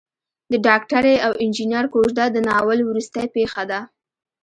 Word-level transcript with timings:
د 0.51 0.53
ډاکټرې 0.67 1.15
او 1.25 1.31
انجنیر 1.43 1.85
کوژده 1.93 2.25
د 2.31 2.37
ناول 2.47 2.79
وروستۍ 2.83 3.25
پېښه 3.35 3.63
ده. 3.71 3.79